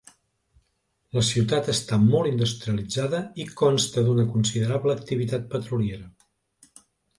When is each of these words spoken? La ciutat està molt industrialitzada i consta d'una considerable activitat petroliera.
La 1.17 1.23
ciutat 1.27 1.69
està 1.73 1.99
molt 2.05 2.29
industrialitzada 2.31 3.21
i 3.45 3.47
consta 3.61 4.05
d'una 4.09 4.27
considerable 4.33 4.99
activitat 5.03 5.49
petroliera. 5.55 6.11